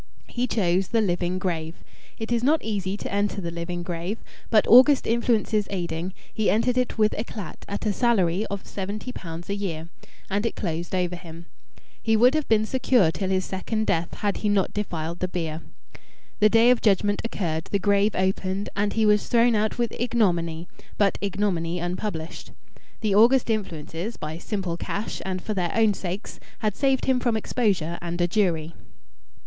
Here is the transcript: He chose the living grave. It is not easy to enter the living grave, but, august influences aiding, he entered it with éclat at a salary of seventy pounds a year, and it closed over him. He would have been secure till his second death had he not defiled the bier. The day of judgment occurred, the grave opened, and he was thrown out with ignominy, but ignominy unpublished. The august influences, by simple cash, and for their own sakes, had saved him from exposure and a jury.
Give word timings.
He 0.25 0.47
chose 0.47 0.87
the 0.87 0.99
living 0.99 1.37
grave. 1.37 1.75
It 2.17 2.31
is 2.31 2.43
not 2.43 2.63
easy 2.63 2.97
to 2.97 3.13
enter 3.13 3.39
the 3.39 3.51
living 3.51 3.83
grave, 3.83 4.17
but, 4.49 4.65
august 4.65 5.05
influences 5.05 5.67
aiding, 5.69 6.15
he 6.33 6.49
entered 6.49 6.75
it 6.75 6.97
with 6.97 7.11
éclat 7.11 7.57
at 7.69 7.85
a 7.85 7.93
salary 7.93 8.47
of 8.47 8.65
seventy 8.65 9.11
pounds 9.11 9.47
a 9.47 9.53
year, 9.53 9.89
and 10.27 10.43
it 10.43 10.55
closed 10.55 10.95
over 10.95 11.15
him. 11.15 11.45
He 12.01 12.17
would 12.17 12.33
have 12.33 12.47
been 12.47 12.65
secure 12.65 13.11
till 13.11 13.29
his 13.29 13.45
second 13.45 13.85
death 13.85 14.15
had 14.15 14.37
he 14.37 14.49
not 14.49 14.73
defiled 14.73 15.19
the 15.19 15.27
bier. 15.27 15.61
The 16.39 16.49
day 16.49 16.71
of 16.71 16.81
judgment 16.81 17.21
occurred, 17.23 17.65
the 17.65 17.77
grave 17.77 18.15
opened, 18.15 18.69
and 18.75 18.93
he 18.93 19.05
was 19.05 19.27
thrown 19.29 19.53
out 19.53 19.77
with 19.77 19.93
ignominy, 19.99 20.67
but 20.97 21.19
ignominy 21.21 21.77
unpublished. 21.77 22.49
The 23.01 23.13
august 23.13 23.51
influences, 23.51 24.17
by 24.17 24.39
simple 24.39 24.77
cash, 24.77 25.21
and 25.25 25.43
for 25.43 25.53
their 25.53 25.71
own 25.75 25.93
sakes, 25.93 26.39
had 26.57 26.75
saved 26.75 27.05
him 27.05 27.19
from 27.19 27.37
exposure 27.37 27.99
and 28.01 28.19
a 28.19 28.27
jury. 28.27 28.73